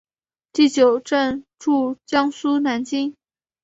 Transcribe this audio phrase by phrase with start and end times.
[0.51, 3.15] 第九镇驻江苏南京。